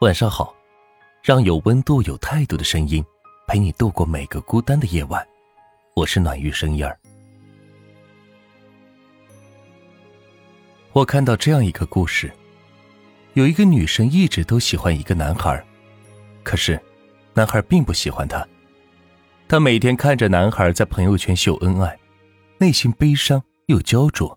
[0.00, 0.52] 晚上好，
[1.22, 3.02] 让有温度、有态度的声音
[3.46, 5.24] 陪你度过每个孤单的夜晚。
[5.94, 6.98] 我是暖玉声音儿。
[10.92, 12.30] 我看到这样一个故事：
[13.34, 15.64] 有一个女生一直都喜欢一个男孩，
[16.42, 16.78] 可是
[17.32, 18.44] 男孩并不喜欢她。
[19.46, 21.96] 她每天看着男孩在朋友圈秀恩爱，
[22.58, 24.36] 内心悲伤又焦灼。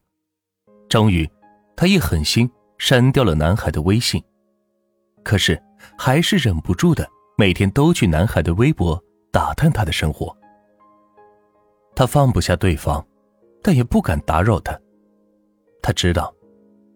[0.87, 1.27] 终于，
[1.75, 4.23] 她一狠心删掉了男孩的微信。
[5.23, 5.61] 可是，
[5.97, 7.07] 还是忍不住的，
[7.37, 10.35] 每天都去男孩的微博打探他的生活。
[11.95, 13.05] 他放不下对方，
[13.61, 14.79] 但也不敢打扰他。
[15.81, 16.33] 他知道，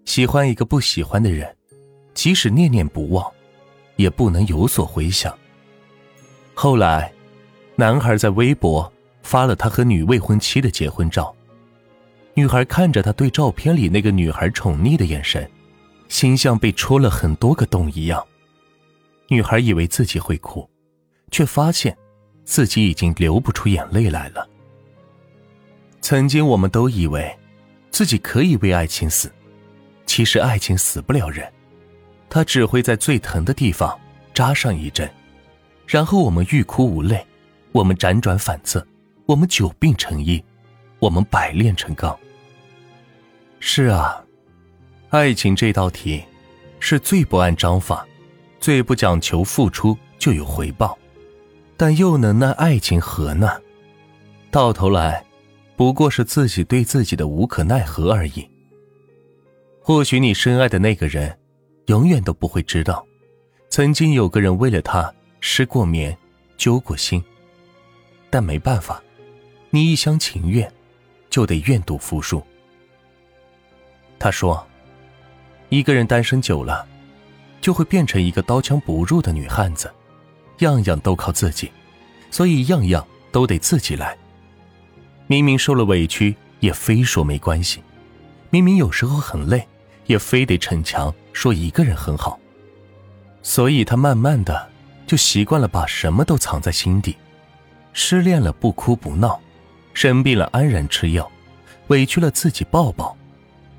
[0.05, 1.55] 喜欢一个不喜欢的人，
[2.13, 3.29] 即使念念不忘，
[3.95, 5.35] 也不能有所回响。
[6.53, 7.11] 后来，
[7.75, 8.91] 男孩在微博
[9.23, 11.35] 发了他和女未婚妻的结婚照，
[12.33, 15.49] 女孩看着他对照片里那个女孩宠溺的眼神。
[16.11, 18.21] 心像被戳了很多个洞一样，
[19.29, 20.69] 女孩以为自己会哭，
[21.31, 21.97] 却发现
[22.43, 24.45] 自己已经流不出眼泪来了。
[26.01, 27.33] 曾经我们都以为
[27.91, 29.31] 自己可以为爱情死，
[30.05, 31.49] 其实爱情死不了人，
[32.29, 33.97] 它只会在最疼的地方
[34.33, 35.09] 扎上一针，
[35.87, 37.25] 然后我们欲哭无泪，
[37.71, 38.85] 我们辗转反侧，
[39.25, 40.43] 我们久病成医，
[40.99, 42.19] 我们百炼成钢。
[43.61, 44.20] 是啊。
[45.11, 46.23] 爱情这道题，
[46.79, 48.07] 是最不按章法，
[48.61, 50.97] 最不讲求付出就有回报，
[51.75, 53.59] 但又能奈爱情何呢？
[54.49, 55.21] 到头来，
[55.75, 58.49] 不过是自己对自己的无可奈何而已。
[59.81, 61.37] 或许你深爱的那个人，
[61.87, 63.05] 永远都不会知道，
[63.67, 66.17] 曾经有个人为了他失过眠，
[66.55, 67.21] 揪过心。
[68.29, 69.03] 但没办法，
[69.71, 70.71] 你一厢情愿，
[71.29, 72.41] 就得愿赌服输。
[74.17, 74.65] 他说。
[75.71, 76.85] 一个人单身久了，
[77.61, 79.89] 就会变成一个刀枪不入的女汉子，
[80.57, 81.71] 样样都靠自己，
[82.29, 84.17] 所以样样都得自己来。
[85.27, 87.79] 明明受了委屈，也非说没关系；
[88.49, 89.65] 明明有时候很累，
[90.07, 92.37] 也非得逞强说一个人很好。
[93.41, 94.69] 所以他慢慢的
[95.07, 97.15] 就习惯了把什么都藏在心底，
[97.93, 99.39] 失恋了不哭不闹，
[99.93, 101.31] 生病了安然吃药，
[101.87, 103.15] 委屈了自己抱抱，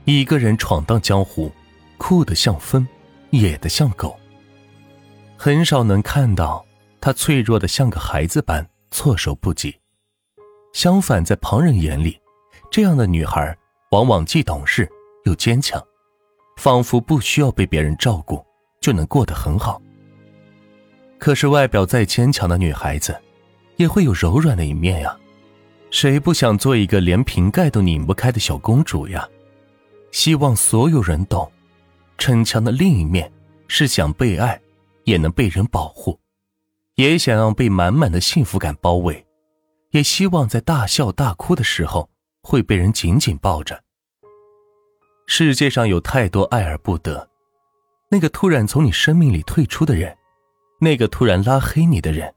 [0.06, 1.52] 一个人闯荡江湖。
[2.04, 2.84] 酷的像风，
[3.30, 4.18] 野的像狗。
[5.36, 6.66] 很少能看到
[7.00, 9.72] 她脆弱的像个孩子般措手不及。
[10.72, 12.20] 相反，在旁人眼里，
[12.72, 13.56] 这样的女孩
[13.92, 14.90] 往往既懂事
[15.26, 15.80] 又坚强，
[16.56, 18.44] 仿佛不需要被别人照顾
[18.80, 19.80] 就能过得很好。
[21.20, 23.16] 可是，外表再坚强的女孩子，
[23.76, 25.16] 也会有柔软的一面呀。
[25.92, 29.24] 谁不想做一个连瓶盖都拧不开的小公主呀？
[30.10, 31.48] 希望所有人懂。
[32.22, 33.28] 逞强的另一面
[33.66, 34.60] 是想被爱，
[35.02, 36.16] 也能被人保护，
[36.94, 39.26] 也想要被满满的幸福感包围，
[39.90, 42.08] 也希望在大笑大哭的时候
[42.40, 43.82] 会被人紧紧抱着。
[45.26, 47.28] 世界上有太多爱而不得，
[48.08, 50.16] 那个突然从你生命里退出的人，
[50.78, 52.32] 那个突然拉黑你的人，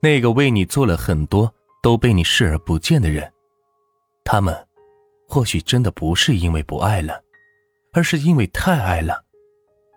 [0.00, 1.50] 那个为你做了很多
[1.82, 3.32] 都被你视而不见的人，
[4.22, 4.54] 他们
[5.26, 7.18] 或许真的不是因为不爱了。
[7.94, 9.24] 而是因为太爱了，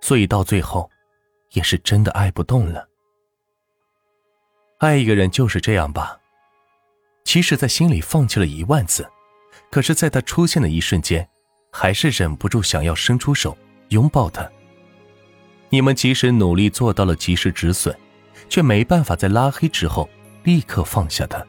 [0.02, 0.90] 所以到最后，
[1.52, 2.88] 也是真的爱不动了。
[4.78, 6.19] 爱一个人就是这样吧。
[7.24, 9.06] 即使在心里放弃了一万次，
[9.72, 11.28] 可是在他出现的一瞬间，
[11.72, 13.57] 还是忍不住想要伸出手
[13.90, 14.50] 拥抱他。
[15.69, 17.94] 你们即使努力做到了及时止损，
[18.47, 20.07] 却没办法在拉黑之后
[20.44, 21.46] 立刻放下他。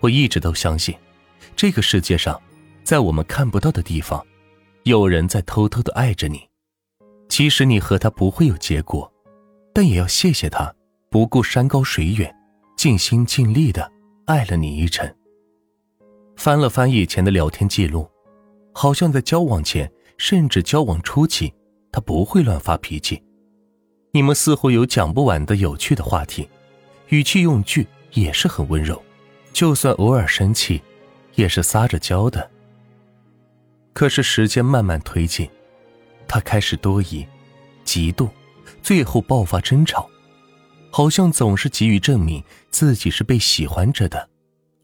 [0.00, 0.94] 我一直都相信，
[1.56, 2.38] 这个世界上，
[2.84, 4.22] 在我们看不到的地方。
[4.88, 6.40] 有人在偷偷的爱着你，
[7.28, 9.12] 其实你和他不会有结果，
[9.74, 10.74] 但也要谢谢他
[11.10, 12.34] 不顾山高水远，
[12.74, 13.92] 尽心尽力的
[14.24, 15.06] 爱了你一程。
[16.36, 18.08] 翻了翻以前的聊天记录，
[18.72, 21.52] 好像在交往前，甚至交往初期，
[21.92, 23.22] 他不会乱发脾气。
[24.12, 26.48] 你们似乎有讲不完的有趣的话题，
[27.08, 29.02] 语气用句也是很温柔，
[29.52, 30.80] 就算偶尔生气，
[31.34, 32.50] 也是撒着娇的。
[33.98, 35.50] 可是时间慢慢推进，
[36.28, 37.26] 他开始多疑、
[37.84, 38.30] 嫉妒，
[38.80, 40.08] 最后爆发争吵，
[40.88, 42.40] 好像总是急于证明
[42.70, 44.28] 自己是被喜欢着的，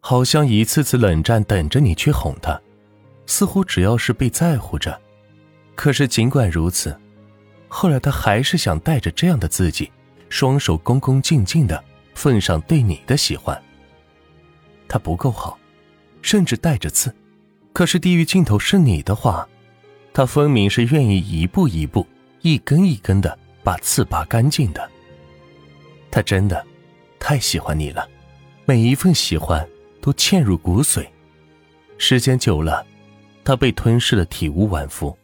[0.00, 2.60] 好像一次次冷战等着你去哄他，
[3.24, 5.00] 似乎只要是被在乎着。
[5.76, 6.98] 可是尽管如此，
[7.68, 9.92] 后来他还是想带着这样的自己，
[10.28, 11.80] 双手恭恭敬敬的
[12.16, 13.56] 奉上对你的喜欢。
[14.88, 15.56] 他不够好，
[16.20, 17.14] 甚至带着刺。
[17.74, 19.46] 可是地狱尽头是你的话，
[20.12, 22.06] 他分明是愿意一步一步、
[22.40, 24.88] 一根一根的把刺拔干净的。
[26.08, 26.64] 他真的
[27.18, 28.08] 太喜欢你了，
[28.64, 29.68] 每一份喜欢
[30.00, 31.04] 都嵌入骨髓，
[31.98, 32.86] 时间久了，
[33.42, 35.14] 他被吞噬的体无完肤，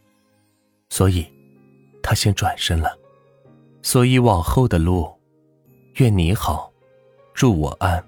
[0.89, 1.25] 所以，
[2.03, 2.99] 他先转身了。
[3.81, 5.09] 所以往后的路，
[5.95, 6.69] 愿你好，
[7.33, 8.03] 祝我安。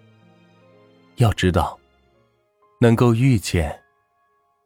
[1.15, 1.79] 要知道，
[2.81, 3.79] 能够遇见，